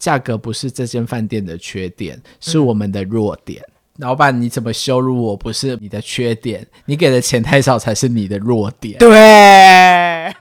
[0.00, 3.62] 价格不是这间饭店的缺点，是我们的弱点。
[3.68, 5.36] 嗯、老板，你怎么羞辱我？
[5.36, 8.98] 不是你的缺点，你给的钱太少才是你的弱点。
[8.98, 10.34] 对。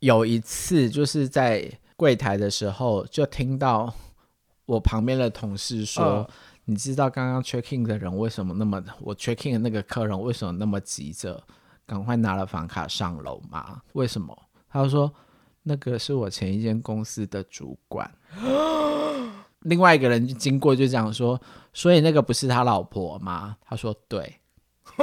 [0.00, 1.66] 有一次，就是在
[1.96, 3.92] 柜台的时候，就听到
[4.66, 6.30] 我旁边的同事说：“哦、
[6.66, 8.84] 你知道刚刚 check in 的人为什么那么……
[9.00, 11.42] 我 check in 的那个客人为什么那么急着
[11.86, 13.80] 赶快拿了房卡上楼吗？
[13.92, 14.36] 为什么？”
[14.68, 15.12] 他说
[15.62, 18.10] ：“那个是我前一间公司的主管。
[19.60, 21.40] ”另外一个人经过就讲说
[21.72, 24.36] ：“所以那个不是他老婆吗？”他说：“对。”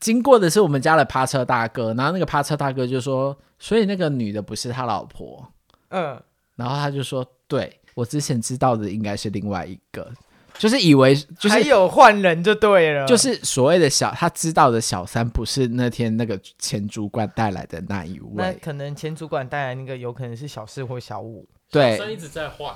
[0.00, 5.46] 经过的是我们家的趴车大哥，然后那个趴车大哥就说：“所以那个女的不是他老婆。”
[5.90, 6.22] 嗯，
[6.54, 10.12] 然后他就说：“对，我之前知道的应该是另外一个，
[10.58, 22.74] 就是以为就是还有换人就对了，就是所谓的小他知道的小三不是那天那个前主管带来的那一位，那可能前主管带来那个有可能是小四或小五，对，小三一直在换，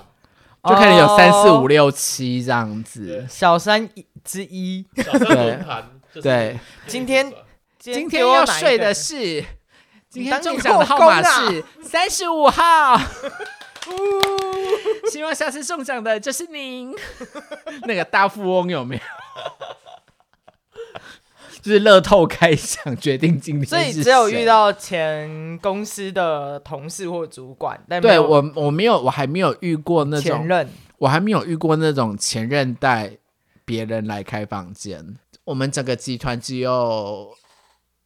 [0.64, 3.88] 就可能有三四五六七这样子，小三
[4.24, 5.90] 之一，小三轮盘。”
[6.22, 7.32] 对，今天
[7.78, 9.42] 今天要睡的是，
[10.10, 13.00] 今天中奖的号码是三十五号，
[15.10, 16.94] 希望下次中奖的就是您。
[17.86, 19.02] 那个大富翁有没有？
[21.60, 33.16] 就是乐透开奖决定今天，所以只有遇到前公司的同事或主管，但对我我没有，我还没有遇过那种前任，我还没有遇过那种前任带
[33.64, 35.16] 别人来开房间。
[35.44, 37.32] 我们整个集团只有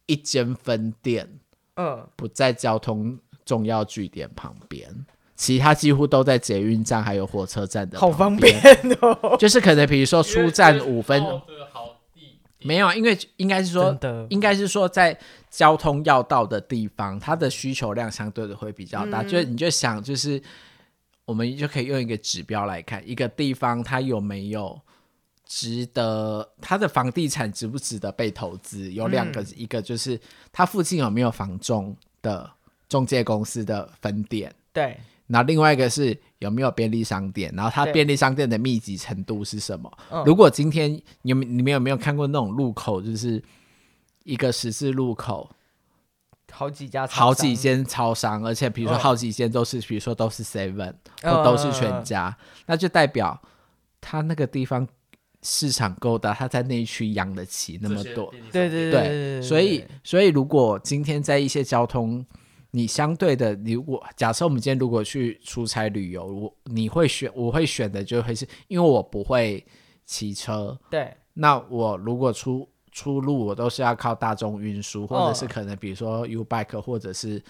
[0.05, 1.39] 一间分店，
[1.77, 4.87] 嗯，不在交通重要据点旁边，
[5.37, 8.59] 其他几乎都在捷运站还有火车站的，好方便
[8.99, 9.37] 哦。
[9.39, 11.23] 就是可能比如说出站五分，
[12.59, 13.97] 没有，因为应该是说，
[14.29, 15.17] 应该是说在
[15.49, 19.23] 交通要道的地方，它的需求量相对的会比较大。
[19.23, 20.41] 就你就想，就是
[21.23, 24.81] 我们就可以用一个指标来看一个地方它有没有。
[25.49, 28.91] 值得它的房地产值不值得被投资？
[28.91, 30.19] 有两个，嗯、一个就是
[30.51, 32.51] 它附近有没有房仲的
[32.89, 34.99] 中介公司的分店，对。
[35.27, 39.91] 然后另外一个是有没有便利商店，然后它便利商店的密集程度是什么？
[40.25, 43.43] 如果今天你们你们有没有看过那种路口，就是
[44.23, 45.49] 一个十字路口，
[46.51, 53.41] 好几家好几间超商，而且比如说好几间都是，比如说都是 Seven 或都是全家，嗯、那就代表
[54.01, 54.87] 它那个地方。
[55.43, 62.25] 市场够大，他在那一区养得起那么多，对对对，对，所以所以如果今天在一些交通，
[62.77, 69.65] 你相对的，如果假设我们今天如果去出差旅游，我你会选，我会选的就会是因为我不会
[70.05, 77.43] 骑车，对，那我如果出出路，我都是要靠大众运输，或者是可能比如说 U bike，或者是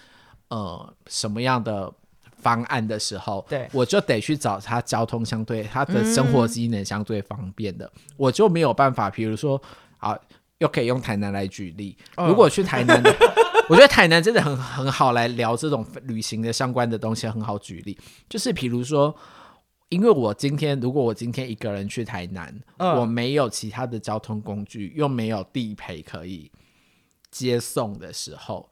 [0.48, 1.92] 呃什么样的。
[2.40, 9.10] 方案的时候，对，我就得去找他交通相对他的生活机能相对方便的，嗯、我就没有办法。
[9.10, 9.60] 比如说，
[9.98, 10.16] 啊，
[10.58, 11.96] 又可以用台南来举例。
[12.16, 13.12] 哦、如果去台南的，
[13.68, 17.98] 我觉得台南真的很很好来聊这种旅行的相关的东西，很好举例。
[18.28, 19.14] 就是比如说，
[19.90, 26.50] 因为我今天如果我今天一个人去台南，嗯、我没有其他的交通工具，又没有地陪可以
[27.30, 28.68] 接送的时候。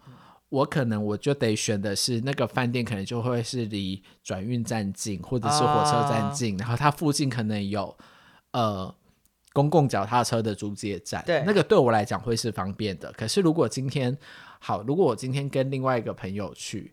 [0.49, 7.95] 我可能我就得选的是那个饭店，可能就会是离转运站近，或者是火车站近，啊、然后它附近可能有
[8.53, 8.95] 呃
[9.53, 13.13] 公共脚踏车的租借站，对，那个对我来讲会是方便的。
[13.13, 14.17] 可是如果今天
[14.59, 16.93] 好，如果我今天跟另外一个朋友去，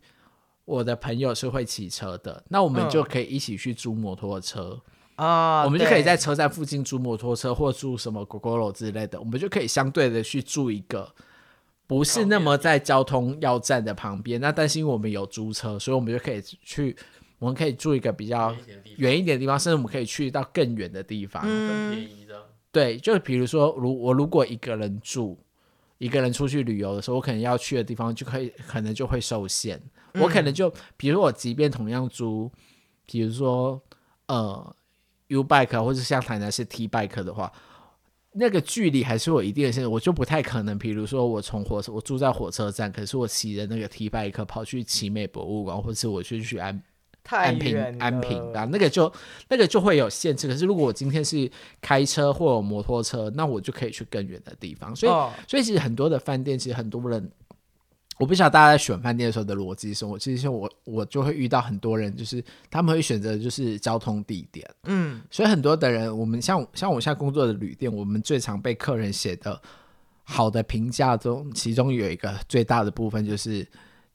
[0.64, 4.80] 我的朋友是会骑车的，那我们就可以一起去租摩托车
[5.16, 11.14] 啊，嗯、我们就可以在车站附近租摩托车，或租什么 Gogoro 之类的，我们就可以相对的去住一个。
[11.86, 16.96] 不是那么在交通要站的旁边，那但是因为我们有租车，所以我们就可以去，
[17.38, 18.56] 我们可以住一个比较
[18.96, 22.42] 远一点的地方，甚至我们可以去到更远的地方，嗯、更便宜的。
[22.72, 25.38] 对，就比如说，如我如果一个人住，
[26.04, 29.80] 一个人出去旅游的时候，我可能要去的地方就可以，可能就会受限。
[30.12, 32.50] 嗯、我可能就，比如说我即便同样租，
[33.06, 33.80] 比如说
[34.26, 34.76] 呃
[35.28, 37.50] U bike 或者像台南是 T bike 的话。
[38.36, 40.76] 那个距离还是有一定的限制，我就不太可能。
[40.76, 46.82] 比如说，我从火车，我住在火车站，可是我骑着那个 T bike 跑去奇美博物馆，或是我去去安
[47.30, 49.12] 安平安平啊，那个就
[49.48, 50.46] 那个就会有限制。
[50.46, 51.50] 可是如果我今天是
[51.80, 54.94] 开车或有摩托车，那我就可以去更远的地方。
[54.94, 57.30] 所以，哦、所以其实很多的饭店，其实很多人。
[58.16, 60.12] 我不晓得大家在选饭店的时候的逻辑是什么。
[60.12, 69.60] 我其实我我就会遇到很多人，就是他们会选择就是交通地点，嗯，所以很多的人，我们像像我现在工作的旅店，我们最常被客人写的
[70.22, 73.66] 好的评价中，其中有一个最大的部分就是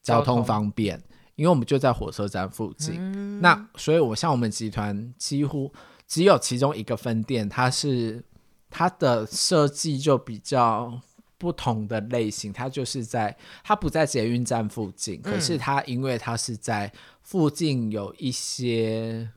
[0.02, 0.98] 交通方便，
[1.40, 2.96] 因为我们就在火车站附近。
[2.98, 5.72] 嗯、那所以，我像我们集团几乎
[6.06, 8.22] 只有其中一个分店，它是
[8.68, 11.00] 它的设计就比较
[11.38, 13.34] 不同的类型，它就是在
[13.64, 16.92] 它不在捷运站附近，可是它因为它是在
[17.22, 19.30] 附近有一些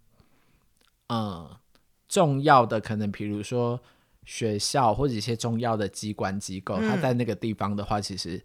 [1.08, 1.50] 嗯
[2.10, 3.80] 重要的可能，比如说。
[4.26, 8.42] 学校或者一些重要的机关机构，它在那个地方的话，其实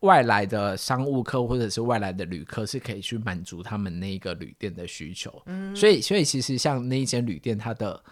[0.00, 5.42] 外来的商务客或者是外来的旅客是可以去满足他们那个旅店的需求。
[5.46, 8.02] 嗯，所以所以其实像那一间旅店，它的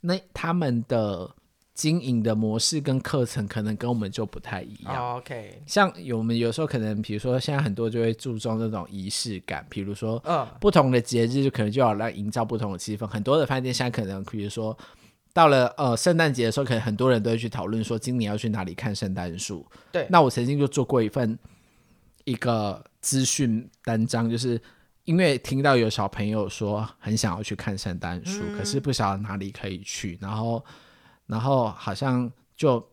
[0.00, 1.28] 那他们的
[1.74, 4.94] 经营的模式跟课程可能跟我们就不太一样。
[4.94, 10.22] 哦，OK，像我们有时候可能，比如说现在很多就会注重那种仪式感，比如说，
[10.60, 13.06] 不同的节日就可能就要来营造不同的气氛。
[13.06, 14.76] 很多的饭店现在可能，比如说。
[15.32, 19.66] 到了呃圣诞节的时候，可能很多人都会去讨论说今年要去哪里看圣诞树。
[19.90, 21.38] 对，那我曾经就做过一份
[22.24, 24.60] 一个资讯单张，就是
[25.04, 30.64] 因为听到有小朋友说很想要去看圣诞树，嗯、可是不晓得哪里可以去，然后
[31.26, 32.91] 然后好像就。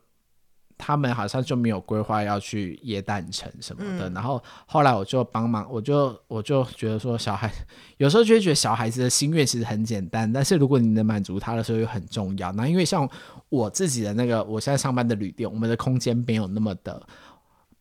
[0.79, 7.51] 他们好像就没有规划要去耶诞城什么的，嗯、然后后来我就帮忙，我就我就觉得说，小孩
[7.97, 12.49] 有时候就会觉得小孩子的心愿其实很简单，但是如果你能满足他的时候又很重要。
[12.53, 13.07] 那因为像
[13.49, 17.05] 我自己的那个，我现在上班的旅店，我们的空间没有那么的，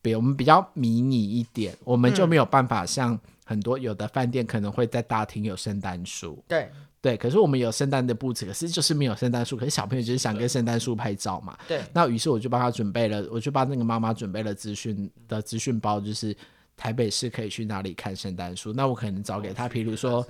[0.02, 6.42] 比我们比较迷你一点，我们就没有办法像很多有的饭店可能会在大厅有圣诞树。
[6.48, 6.68] 对。
[7.00, 9.56] 对，可是我们有圣诞的布置，可是就是没有圣诞树。
[9.56, 11.56] 可是小朋友就是想跟圣诞树拍照嘛。
[11.68, 11.80] 对。
[11.92, 16.36] 那于是我就帮他准备了，我就帮那个妈妈准备了资讯的资讯包，就是
[16.76, 18.72] 台北市可以去哪里看圣诞树。
[18.72, 20.26] 那我可能找给他，比如说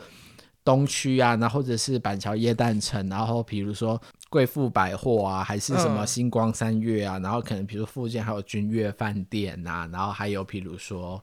[0.63, 3.99] 东区啊，然后或者是板桥耶诞城，然后比如说
[4.29, 11.19] 贵妇百货啊，还是什么星光三月啊，嗯、然后可能比如附近还有君悦饭店啊，然后还有比如说，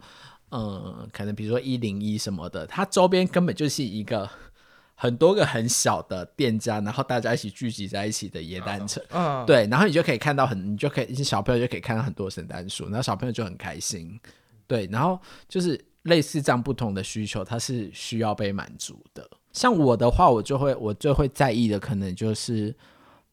[0.49, 4.27] 嗯，可能比如说一零一什么的，它周边根本就是一个。
[4.95, 14.19] 很多个很小的店家，然后大家一起聚集在一起的耶诞城，嗯，uh, 对，然后你就可以看到很，你就可以一些小朋友就可以看到很多圣诞树，然后小朋友就很开心，
[14.65, 15.19] 对，然后
[15.49, 19.29] 就是类似这样不同的需求，它是需要被满足的。
[19.51, 22.73] 像我的话，我就会我最会在意的可能就是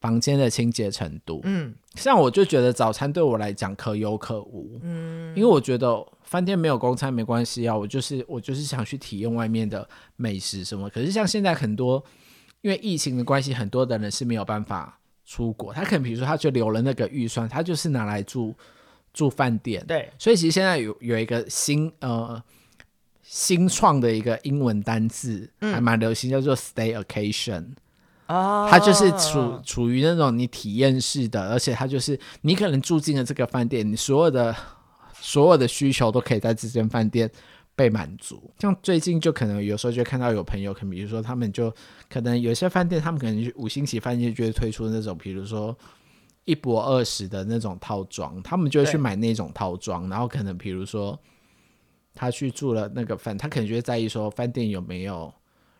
[0.02, 6.06] 房间的清洁程度，嗯，像我就觉得早餐对我来讲可有可无，嗯，因为我觉得。
[6.32, 10.88] 饭店没有公餐没关系啊，我就是我就是想去体验外面的美食什么。
[10.88, 12.02] 可是像现在很多
[12.62, 18.54] 因为疫情的关系，很多的人是没有办法出国，他可能比如说他就留了那个预算，他就是拿来住
[19.12, 19.84] 住饭店。
[19.86, 22.42] 对，所以其实现在有有一个新呃
[23.22, 27.66] 新创的一个英文单字，还蛮流行，叫做 staycation。
[28.32, 34.54] 哦，它就是处处于那种你体验式的，而且它就是你可能住进了这个饭店，你所有的。
[35.24, 37.30] 所有的需求都可以在这间饭店
[37.76, 38.50] 被满足。
[38.58, 41.72] 像最近就可能有时候就看到有朋友，可能比如说他们就
[42.10, 45.78] 可能有些饭店，他们可能五星级饭店就会推出那种，比如说
[46.44, 50.08] 一博二十的那种套装，他们就会去买那种套装。
[50.08, 51.16] 然后可能比如说
[52.16, 55.32] 他去住了那个饭，他可能就会在意说饭店有没有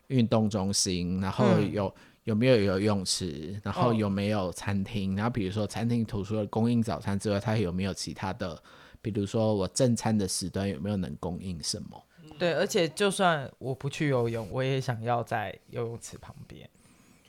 [0.07, 1.93] 运动中心，然后有
[2.25, 5.17] 有没有游泳池，然后有没有餐厅。
[5.17, 8.61] 然后比如说餐厅除了供应早餐之外，它有没有其他的？
[9.01, 12.01] 比如说我正餐的时段有没有能供应什么？
[12.39, 16.69] 对，而且就算我不去游泳，我也想要在游泳池旁边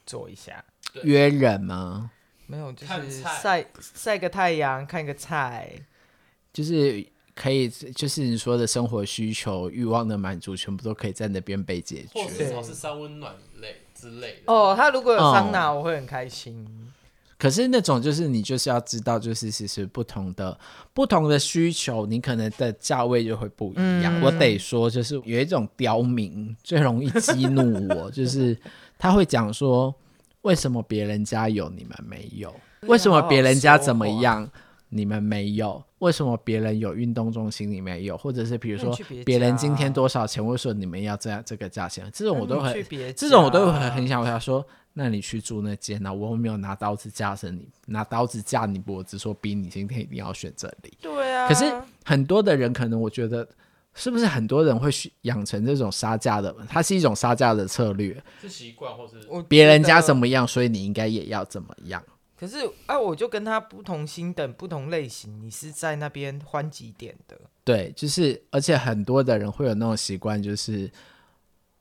[0.05, 0.63] 坐一下。
[1.03, 2.12] 约人吗？
[2.45, 5.71] 没有，就是晒晒个太阳，看个菜，
[6.51, 12.09] 就是可以，就是你说的生活需求、欲望的满足，全部都可以在那边被解决。
[12.13, 14.53] 或者至少是三温暖类之类的。
[14.53, 16.67] 哦，他如果有桑拿，我会很开心。
[17.38, 20.57] 可是那种就是你就是要知道，就是其实不同的
[20.93, 24.19] 不同的需求，你可能的价位就会不一样。
[24.19, 28.57] 嗯、我得说，就是有一种刁民最容易激怒我， 就是
[28.98, 29.93] 他会讲说，
[30.43, 32.53] 为什么别人家有你们没有？
[32.83, 34.50] 为什么别人家怎么样
[34.93, 35.83] 你们没有？
[36.00, 38.17] 为什么别人有运动中心你没有？
[38.17, 38.95] 或者是比如说
[39.25, 42.09] 别人今天多少钱，为什么你们要这样这个价钱？
[42.13, 42.73] 这种我都很
[43.15, 44.65] 这种我都很很想回答说。
[44.95, 50.93] 那你去住那间，啊我又没有拿刀子架着你，拿刀子架你脖子，说逼你今天一定要选这里。
[51.01, 51.47] 对啊。
[51.47, 51.65] 可是
[52.05, 53.47] 很多的人可能，我觉得
[53.95, 56.55] 是不是很多人会养成这种杀价的？
[56.69, 59.15] 它是一种杀价的策略，是习惯，或是
[59.47, 62.03] 别人家怎么样，所以你应该也要怎么样。
[62.43, 67.39] 可是啊，我就跟他不同心等、不同类型，你是在那边欢几点的？
[67.63, 70.91] 对，就是而且很多的人会有那种习惯，就是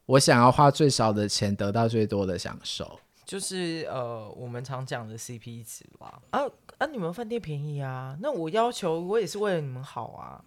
[0.07, 3.01] 我想要花最少的钱得到最多的享受。
[3.25, 6.23] 就是呃，我们常讲的 CP 值吧。
[6.31, 6.43] 啊
[6.79, 10.45] 啊，你们饭店便宜啊，那我要求我也是为了你们好啊。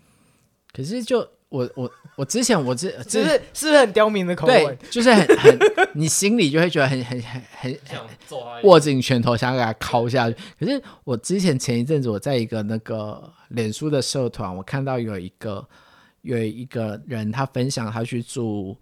[0.72, 4.77] 可是就我我我之前我这只是是不是很刁民的口吻？
[4.89, 5.59] 就是很很，
[5.93, 8.05] 你心里就会觉得很很很很想，
[8.63, 10.35] 握紧拳头想给他敲下去。
[10.59, 15.67] 可是我之前前一阵子我在一个那个脸书的社团，我看到有一个
[16.21, 18.77] 有一个人他分享他去住。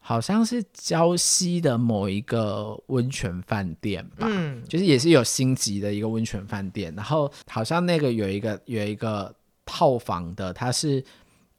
[0.00, 6.94] 好像是礁溪的某一个温泉饭店吧，嗯，就是也是有星级的一个温泉饭店。
[6.96, 9.30] 然后好像那个有一个有一个
[9.66, 11.04] 套房的，他是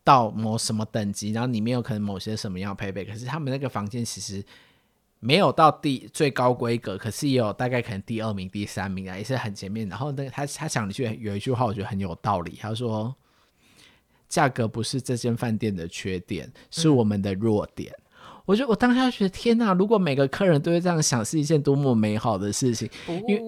[0.09, 3.05] 到某什么等级，然后里面有可能某些什么样配备。
[3.05, 4.43] 可是他们那个房间其实
[5.19, 9.87] 没有到第最高规格，可是也有大概可能第二名、第三名啊，也是很前面。
[9.87, 13.13] 然后那个他他讲了一句有一句话，我觉得很有道理，他说
[14.27, 17.93] ：“价格不是这间饭店的缺点，是我们的弱点。”
[18.45, 19.73] 我觉得我当下觉得天哪！
[19.73, 22.89] 如果每个客人都会这样想，是一件多么美好的事情。
[23.27, 23.39] 因为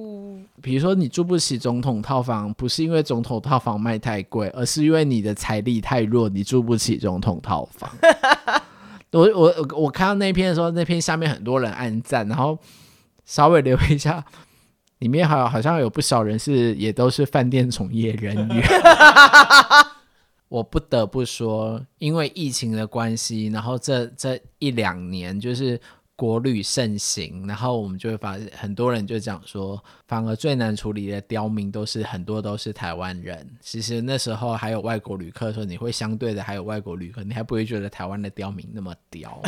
[0.62, 7.89] 比如说你住不起总统套房，不是因为总统套房卖太贵，而是因为你的财力太弱，你住不起总统套房。
[9.12, 12.58] 我我我看到那篇的时候，那篇下面很多人按赞，然后
[13.25, 14.24] 稍微留意一下，
[15.00, 18.63] 里面好好像有不少人是也都是饭店从业人员。
[20.48, 25.80] 我不得不说，因为疫情的关系，然后这这一两年就是
[26.21, 33.49] 国旅盛行，然后我们就会发现很多人就讲说，反而最难处理的刁民都是很多都是台湾人。
[33.59, 39.41] 其实那时候还有外国旅客的时候，你会相对的还有外国旅客，你还不会觉得台湾的刁民那么刁。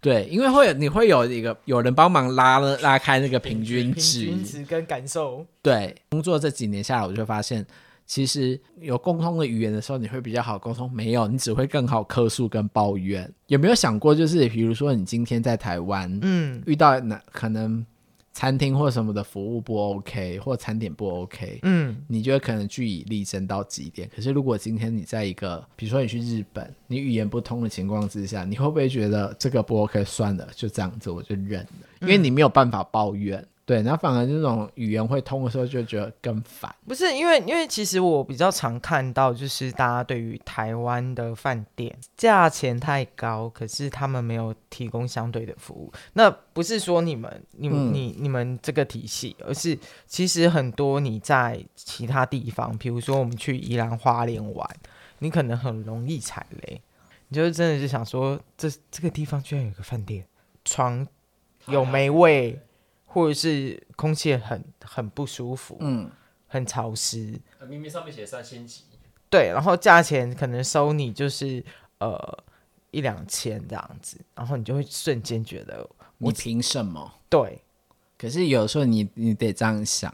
[0.00, 5.44] 对，因为会有你会有一个有人帮忙拉了拉开那个平均值，平均值跟感受。
[5.60, 7.66] 对，工作这几年下来，我就发现。
[8.06, 10.90] 其实有共通的语言的时候，你会比较好沟通。
[10.92, 13.32] 没有，你只会更好客诉跟抱怨。
[13.46, 17.84] 有没有想过，就是比如说你今天在台湾，嗯，遇到那可能
[18.32, 24.10] 餐厅或什么的服务不 OK，或餐点不 OK，嗯，你就会可能据以力争到极点。
[24.14, 30.04] 可是如果今天你在一个，比如说你去日本，你语言不通的情况之下，你会不会觉得这个不 OK？
[30.04, 31.68] 算了，就这样子，我就认了，
[32.02, 33.42] 因为你没有办法抱怨。
[33.66, 36.70] 对，然后反而这种语言会通的时候，就觉得更烦。
[36.86, 45.90] 不是因为，因为其实我比较常看到，就是大家对于台湾的饭店价钱太高，可是他们没有提供相对的服务。
[46.12, 54.68] 那不是说你们、你、嗯、你、你们这个体系，而是其实很多你在其他地方，比如说我们去宜兰花莲玩，
[55.20, 56.82] 你可能很容易踩雷。
[57.28, 60.26] 你就真的是想说，这这个地方居然有个饭店，
[60.66, 61.06] 床
[61.68, 62.60] 有没味？
[63.14, 66.10] 或者是空气很很不舒服，嗯，
[66.48, 68.82] 很潮湿，明明上面写三星级，
[69.30, 71.64] 对，然后价钱可能收你就是
[71.98, 72.44] 呃
[72.90, 77.14] 一两千这样子，然后你就会瞬间觉得你凭什么？
[77.30, 77.62] 对，
[78.18, 80.12] 可是有时候你你得这样想，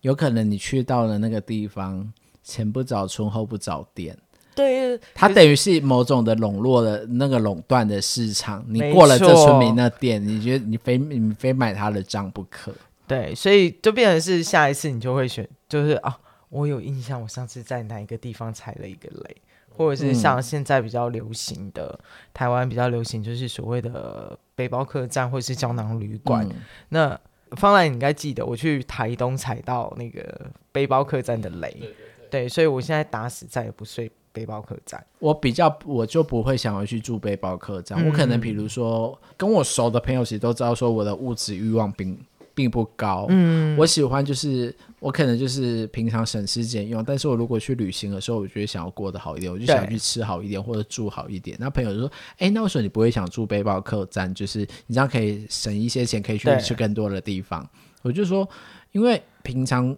[0.00, 4.18] 有可能你去到了那个地方，前不着村后不着店。
[4.54, 8.64] 对，它等于是某种的笼络的那个垄断的市场。
[8.68, 12.72] 你过了这村民那店，你觉得你非你非买他的账不可。
[13.06, 16.18] 对，所以就变成是下一次你就会选，就是啊，
[16.48, 19.36] 我有印象，我上次在哪一个地方踩了一个雷，
[19.70, 26.46] 或者是像现在比较流行的、嗯、台湾比较流行，就是所谓的背包客栈或者是胶囊旅馆。
[26.46, 26.56] 嗯、
[26.90, 27.20] 那
[27.56, 31.70] 方兰，你应该记得我去台东踩到那个背包客栈的雷。
[31.72, 34.10] 对，对，对，对，所以我现在打死再也不睡。
[34.32, 38.02] 背包客栈，我比较我就不会想要去住背包客栈。
[38.02, 42.18] 嗯、我可能比如说跟我熟的朋友其实都知道，说我的物质欲望并
[42.54, 43.26] 并不高。
[43.28, 51.56] 嗯，我喜欢就是我可能就是平常省吃俭用，但是我如果去旅行的时候，我觉得想要过得好一点，我就想去吃好一点或者住好一点。
[51.60, 54.32] 那朋友就说：“哎、欸，那为什么你不会想住背包客栈？
[54.34, 57.68] 就是你这样可以省一些钱，可以去去更多的地方。”
[58.02, 58.48] 我就说，
[58.92, 59.94] 因为平常。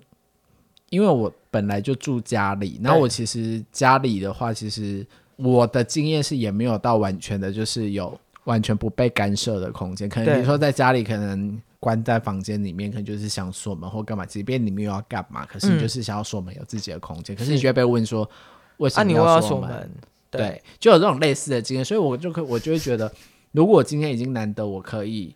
[0.95, 10.09] 因为我本来就住家里，然后我其实家里的话，其实我的经验是也没有到完全的，就是有完全不被干涉的空间。
[10.09, 17.35] 可能比如说在家里，可能关在房间里面，可能就是想锁门或干嘛，即便你们又要干嘛，可是你就是想要锁门，有自己的空间。
[17.35, 18.29] 嗯、可是你就会被问说，
[18.77, 19.69] 为什么要锁门？
[19.69, 19.91] 啊、门
[20.31, 23.13] 对，对，就有这种类似的经验，所以我就可我就会觉得，
[23.51, 25.35] 如果今天已经难得我可以，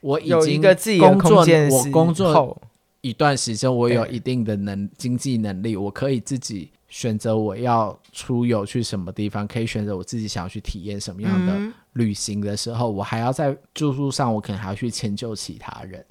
[0.00, 2.58] 我已经有一个自己的空间，我工作。
[3.04, 16.02] 一段时间，我有一定的能经济能力，我可以自己选择我要出游去什么地方，可以选择我自己想要去体验什么样的旅行的时候，我还要在住宿上，我可能还要去迁就其他人，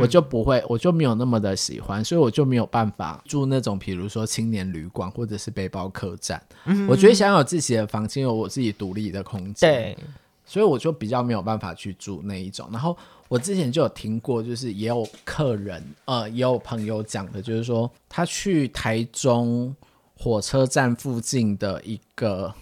[0.00, 6.40] 我就不会，我就没有那么的喜欢，所以我就没有办法住那种，比如说青年旅馆或者是背包客栈。
[6.88, 9.98] 我觉得想有自己的房间，有我自己独立的空间。
[10.46, 12.68] 所以我就比较没有办法去住那一种。
[12.72, 12.96] 然后
[13.28, 19.74] 我之前就有听过，就是也有客人，呃，也有朋友讲的，就是说他去台中
[20.16, 22.54] 火车站附近的一个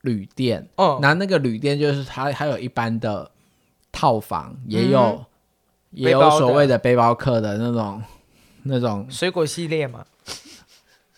[0.00, 3.30] 旅店，哦，那那个旅店就是他还有一般的
[3.92, 5.26] 套房，也有、嗯、
[5.90, 8.02] 也有所谓的背包客的那种
[8.62, 10.04] 那种水果系列嘛，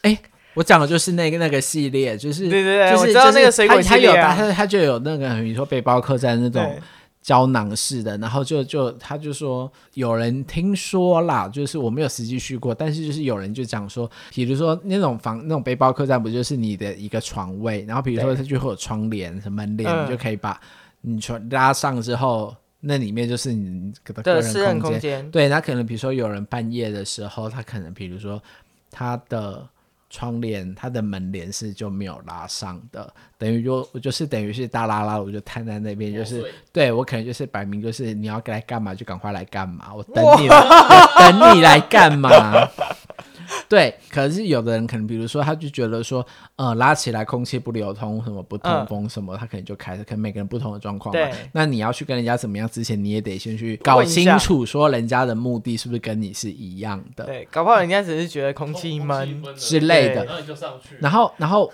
[0.03, 0.21] 哎、欸。
[0.57, 6.77] 我讲的就是那个那个系列，就是对对对，就是、我知道那个水果系列、啊、他有他他就有那个，比如说背包客栈那种
[7.21, 20.59] 胶囊式的，然后就就他就说有人听说啦，就是我没有实际去过，但是就是有人就讲说，比如说那种房那种背包客栈不就是你的一个床位，然后比如说它就会有窗帘、什么门帘，你就可以把
[21.03, 25.31] 你床拉上之后，那里面就是你的个人空间。
[25.31, 28.43] 对，那可能比如说有人半夜的时候，他可能比如说
[28.91, 29.69] 他的。
[30.17, 42.31] 窗帘，它的门帘是就没有拉上的，等于就我就是等于是大拉拉，我就瘫在那边，就是对我可能就是摆明就是你要来干嘛就赶快来干嘛，我等你，我等你来干嘛？
[43.69, 46.25] 对，可是有的人可能，比如说，他就觉得说，
[46.57, 51.21] 呃，拉起来空气不流通，什么不通风什么，嗯、他可能就开始，可能每个人不同的状况嘛。
[51.53, 57.25] 那你要去跟人家怎么样之前，你也得先去搞清楚，说人家的目的是不是跟你是一样的。
[57.25, 60.26] 对，搞不好人家只是觉得空气闷之类的。
[61.00, 61.73] 然后，然后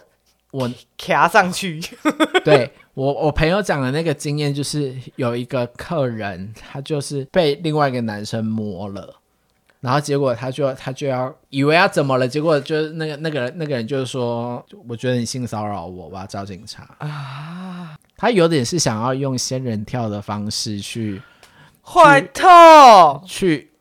[0.50, 1.81] 我卡上去。
[2.45, 9.14] 对我，我朋友讲的那个经验就是，有一个客人，他就是被另外一个男生摸了。
[9.83, 17.97] 然后结果他就他就要以为要怎么了，结果就那个那个人那个人就是说，我觉得你性骚扰我，我要找警察啊！
[18.17, 21.21] 他有点是想要用仙人跳的方式去
[21.83, 23.72] 坏透去。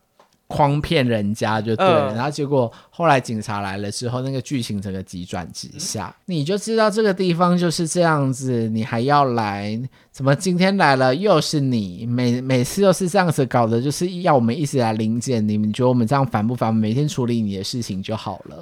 [0.52, 9.80] 诓骗人家就对了，呃，然后结果后来警察来了之后，那个剧情整个急转直下，嗯，你就知道这个地方就是这样子，你还要来？
[10.12, 12.06] 怎么今天来了又是你？
[12.06, 16.76] 每每次都是这样子搞的，就是要我们一直来临检你，你们觉得我们这样烦不烦？
[16.76, 18.62] 每天处理你的事情就好了。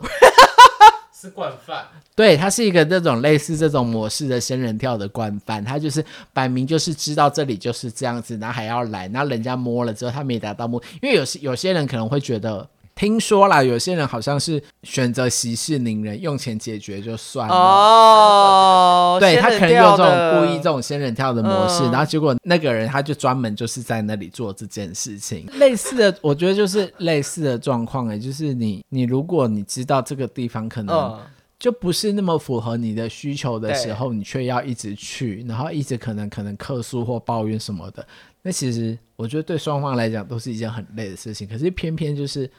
[1.19, 1.85] 是惯犯，
[2.15, 12.65] 对，他是一个这种类似这种模式的仙人跳的惯犯，他就是摆明就是知道这里就是这样子，然后还要来，然后人家摸了之后他没达到目，因为有些有些人可能会觉得，
[12.99, 17.55] 听说啦，有些人好像是选择息事宁人，用钱解决就算了。
[17.55, 31.17] 哦，对他可能有这种故意这种仙人跳的模式，嗯，然后结果那个人他就专门就是在那里做这件事情， 类似的，我觉得就是类似的状况诶，就是你你如果你知道这个地方可能
[31.57, 38.05] 就不是那么符合你的需求的时候，你却要一直去，然后一直可能可能客诉或抱怨什么的，
[38.41, 42.51] 那其实我觉得对双方来讲都是一件很累的事情，可是偏偏就是。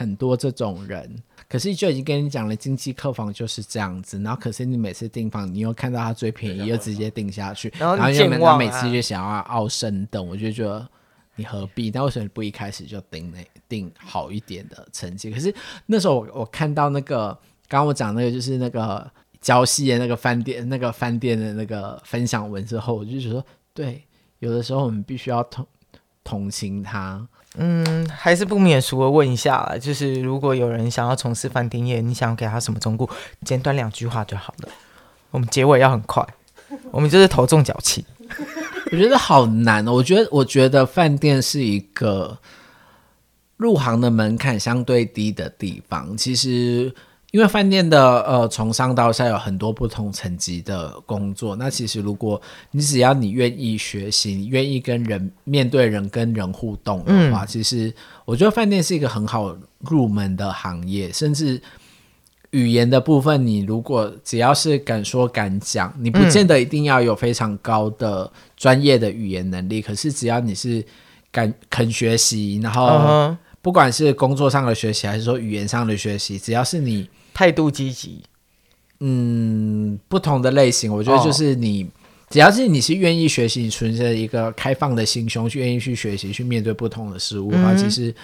[0.00, 1.14] 很多这种人，
[1.46, 4.18] 可是就已经跟你讲了，经济客房就是这样子。
[4.22, 10.88] 然后，可是你每次订房，你又看到它最便宜，又直接订下去，然后你又每每次就想要傲升等，我就觉得
[11.36, 11.90] 你何必？
[11.90, 15.30] 那为什么不一开始就订那订好一点的成绩？
[15.30, 19.06] 可是那时候我我看到那个刚刚我讲那个就是那个
[19.42, 24.02] 礁溪的那个饭店那个饭店的那个分享文之后，我就觉得对，
[24.38, 25.66] 有的时候我们必须要同
[26.24, 27.28] 同情他。
[27.56, 33.08] 嗯，还是不免俗的问一下啦，就是如果有人想要从事饭店业，你想要给他什么忠告？
[33.44, 34.68] 简短两句话就好了。
[35.30, 36.26] 我们结尾要很快，
[36.90, 38.04] 我们就是头重脚轻。
[38.92, 39.92] 我觉得好难哦。
[39.92, 42.38] 我觉得，我觉得饭店是一个
[43.56, 46.16] 入行的门槛相对低的地方。
[46.16, 46.94] 其实。
[47.32, 51.54] 因为饭店的呃，从上到下有很多不同层级的工作。
[51.54, 52.40] 那其实如果
[52.72, 61.12] 你只要你愿意学习，你愿意跟人面对人跟人互动的话，嗯，其实我觉得饭店是一个很好入门的行业。
[61.12, 61.62] 甚至
[62.50, 69.78] 语言的部分，你如果只要是敢说敢讲，你不见得一定要有非常高的专业的语言能力。
[69.78, 70.84] 嗯，可是只要你是
[71.30, 77.08] 敢肯学习，然后不管是工作上的学习，还是说语言上的学习，只要是你。
[77.32, 78.22] 态度积极，
[79.00, 81.88] 嗯，不同的类型，我觉得就是你，哦、
[82.28, 88.14] 只要是你是愿意学习，你存着一个开放的心胸，去愿意去学习，去面对不同的事物的话，嗯、其实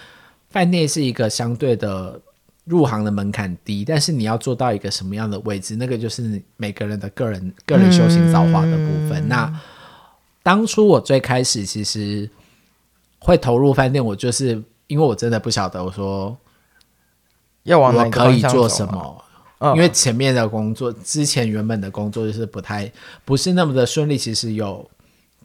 [0.51, 2.21] 饭店是一个相对的
[2.65, 9.23] 入行的门槛低，但是你要做到一个什么样的位置，那个就是每个人的个人个人修行造化的部分。
[9.25, 9.61] 嗯、那
[10.43, 12.29] 当初我最开始其实
[13.19, 16.37] 会投入饭店，我就是因为我真的不晓得，我说。
[17.67, 19.23] 要往我可以做什么？
[19.75, 22.91] 因为前面的工作，之前原本的工作就是不太
[23.25, 24.89] 不是那么的顺利，其实有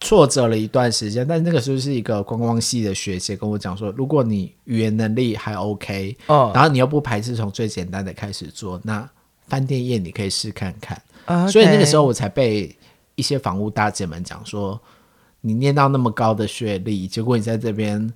[0.01, 1.25] 挫折了一段时间。
[1.25, 9.09] 但那个时候是一个观光系的学姐跟我讲说，如果你语言能力还 OK，然后你又不排斥从最简单的开始做，那
[9.47, 11.01] 饭店业你可以试看看。
[11.49, 12.75] 所以那个时候我才被
[13.15, 14.77] 一些房屋大姐们讲说，
[15.39, 18.11] 你念到那么高的学历，结果你在这边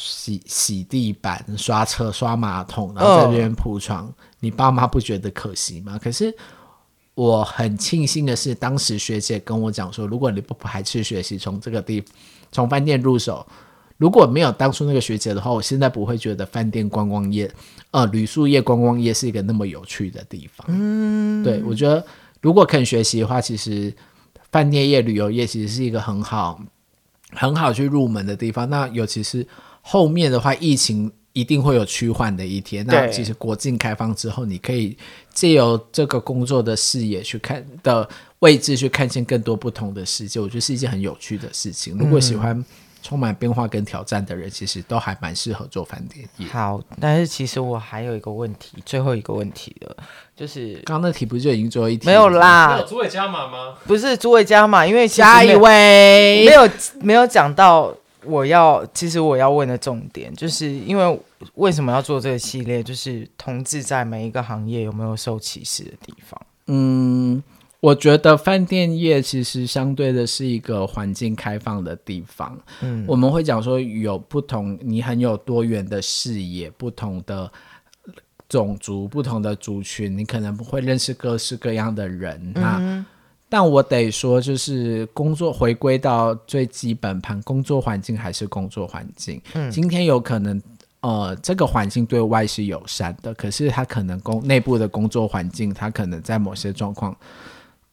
[0.00, 5.98] 洗洗地板、刷车、刷马桶，然后在这边铺床，哦、你爸妈不觉得可惜吗？
[6.02, 6.34] 可是
[7.14, 12.02] 我很庆幸的是，当时学姐跟我讲说，如果你不排斥学习，从这个地
[12.50, 13.46] 从饭店入手。
[13.98, 17.52] 如果没有当初那个学姐的话，我现在不会觉得饭店观光业，
[17.90, 20.66] 呃，旅宿业观光业是一个那么有趣的地方。
[20.70, 22.02] 嗯，对，我觉得
[22.40, 23.94] 如果肯学习的话，其实
[24.50, 26.58] 饭店业、旅游业其实是一个很好、
[27.32, 28.70] 很好去入门的地方。
[28.70, 29.46] 那尤其是
[29.80, 32.84] 后面的话，疫情一定会有趋缓的一天。
[32.86, 34.96] 那其实国境开放之后，你可以
[35.32, 38.08] 借由这个工作的视野去看的
[38.40, 40.40] 位置，去看见更多不同的世界。
[40.40, 41.96] 我觉得是一件很有趣的事情。
[41.98, 42.64] 如果喜欢。
[43.02, 46.46] 充满变化跟挑战的人，其实都还蛮适合做饭店业。
[46.48, 49.96] 好，但是其实我还有一个问题，最后一个问题了，
[50.36, 52.04] 就是刚刚那题不就已经做了一题？
[52.04, 53.74] 没有啦，没有诸位加码吗？
[53.86, 56.68] 不是诸位加码，因为下一位没有
[57.00, 57.90] 没有讲到
[58.24, 61.20] 我要，其实我要问的重点，就是因为
[61.54, 62.82] 为什么要做这个系列？
[62.82, 66.40] 就是同志在每一个行业有没有受歧视的地方？
[66.66, 67.42] 嗯。
[67.80, 72.54] 我觉得饭店业其实相对的是一个环境开放的地方。
[72.82, 77.50] 嗯，我们会讲说有不同，你很有多元的视野，不同的
[78.50, 82.52] 种族、不同的族群，你可能会认识各式各样的人。
[82.54, 83.06] 那，嗯，
[83.50, 89.42] 但我得说，就是工作回归到最基本盘，工作环境还是工作环境。
[89.52, 90.62] 嗯，今天有可能，
[91.00, 97.14] 呃，这个环境对外是友善的，可是它可能工内部的工作环境，它可能在某些状况。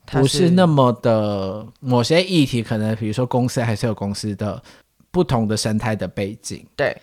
[0.10, 4.64] 不是那么的某些议题，可能比如说公司还是有公司的
[5.12, 6.96] 不同的生态的背景，对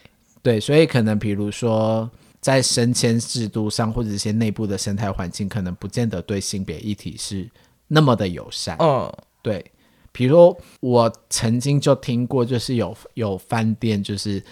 [0.43, 2.09] 对，所以可能比如说
[2.41, 7.47] 在升迁制度上，或者一些内部的生态环境，可能不见得对性别议题是
[7.95, 8.77] 那么的友善。
[8.81, 9.65] 嗯，对，
[10.13, 14.43] 比如说我曾经就听过，就是有有饭店，就是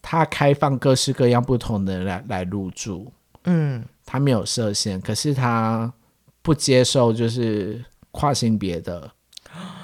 [0.00, 3.12] 他开放各式各样不同的人来来入住，
[3.44, 5.92] 嗯，他没有设限，可是他
[6.40, 7.84] 不接受就是。
[8.14, 9.10] 跨性别的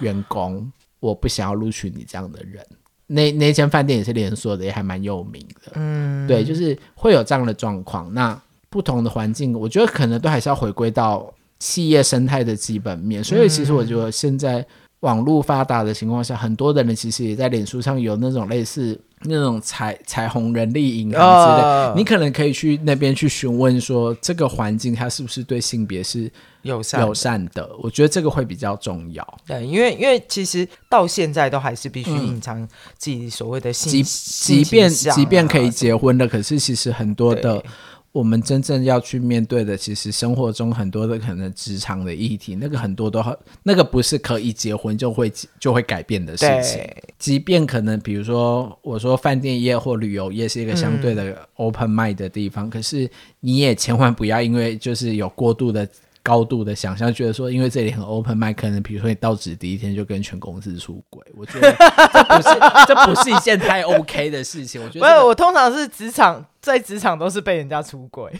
[0.00, 2.62] 员工， 我不想要录取你这样的人。
[3.06, 5.72] 那那间饭店也是连锁的，也还蛮有名的。
[5.76, 8.12] 嗯，对，就是会有这样的状况。
[8.12, 13.22] 那不同的环境，我觉得可能都还是要回归到企业生态的基本面。
[13.22, 14.64] 所以，其实我觉得现在
[15.00, 26.30] 网络发达的情况下，很多的人其实也在脸书上有那种类似那种彩彩虹人力银行之类，哦，你可能可以去那边去询问说，这个环境它是不是对性别是。
[26.62, 29.38] 友善友善的，我觉得这个会比较重要。
[29.46, 32.66] 对，因为因为其实到现在都还是必须隐藏
[32.98, 37.62] 自己所谓的性，嗯、即即便即便可以结婚的，可是其实很多的
[38.12, 46.82] 我们真正要去面对的，其实生活中很多的可能职场的议题，那个很多都很那个不是可以结婚就会就会改变的事情。
[47.18, 53.08] 即便可能比如说我说饭店业或旅游业是一个相对的 open mind 的地方，嗯，可是
[53.40, 55.88] 你也千万不要因为就是有过度的。
[56.22, 61.72] 高度的想象，觉得说，因为这里很 open mind，可能比如说你到职第一天就跟全公司出轨， 我觉得
[62.12, 62.48] 这不是
[62.86, 64.82] 这不是一件太 OK 的事情。
[64.82, 68.30] 我觉得、这个，不是，我通常是职场在职场都是被人家出轨。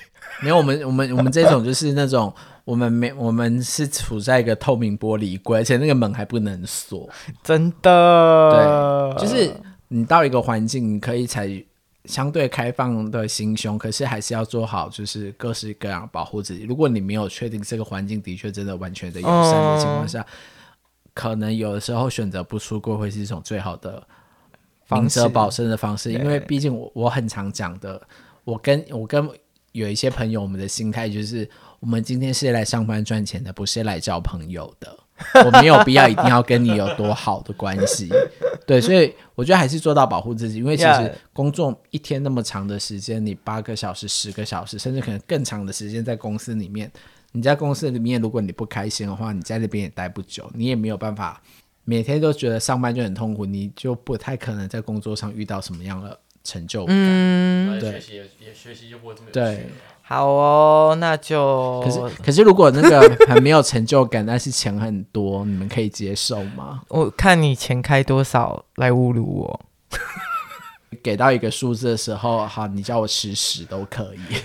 [0.40, 2.32] 没有，我们我们我们这种就是那种
[2.64, 7.08] 我们没我们是处在一个透明玻璃柜，而且那个门还不能锁，
[7.42, 9.14] 真的。
[9.16, 9.50] 对，就是
[9.88, 11.48] 你到一个环境，你可以采。
[12.08, 16.64] 相对开放的心胸，可是还是要做好，就是各式各样保护自己。
[16.64, 20.26] 如果你没有确定这个环境的确真的完全的友善的情况下，嗯，
[21.12, 24.02] 可能有的时候选择不出柜会是一种最好的
[24.90, 26.10] 明哲保身的方式。
[26.10, 28.00] 因为毕竟我我很常讲的，
[28.44, 29.28] 我跟我跟
[29.72, 34.98] 有一些朋友，我们的心态就是，我们今天是来上班赚钱的，不是来交朋友的。
[35.44, 38.08] 我没有必要一定要跟你有多好的关系，
[38.66, 46.90] 对，所以我觉得还是做到保护自己，因为其实工作一天那么长的时间，你八个小时、十个小时，甚至可能更长的时间在公司里面，
[47.32, 51.42] 你在公司里面，如果你不开心的话，你在那边也待不久，你也没有办法
[51.84, 56.94] 每天都觉得上班就很痛苦，你就不太可能在工作上遇到什么样的成就感。
[56.96, 59.66] 嗯，对，学习也也学习就不会这么对。
[60.10, 66.80] 好哦，那就可是可是如果那个 很没有成就感，但是钱很多，你们可以接受吗？
[66.88, 69.60] 我看你钱开多少来侮辱我，
[71.02, 74.36] 给到一个数字的时候，好，你叫我吃屎都可以。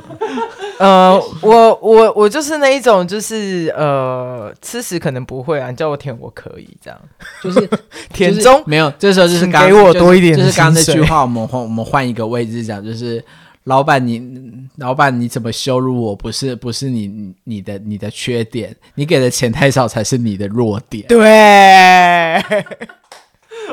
[0.80, 6.98] 呃，我我我就是那一种，就是呃，吃屎可能不会啊，你叫我舔我可以这样，
[7.42, 7.68] 就是
[8.14, 13.22] 舔中、就是、没有，这时候就是给我多一点、就是，就是刚刚那句话，我们换我们换一个位置讲，就是。
[13.68, 16.16] 老板你老板你怎么羞辱我？
[16.16, 21.06] 不是不是你你的你的缺点，你给的钱太少才是你的弱点。
[21.06, 21.18] 对，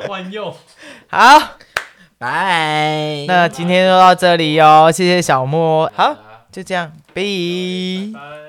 [0.09, 0.53] 万用，
[1.07, 1.57] 好，
[2.17, 3.23] 拜。
[3.25, 6.13] 那今天就到这里哦，谢谢小莫，好，
[6.51, 7.21] 就这样，拜。
[8.13, 8.44] 拜。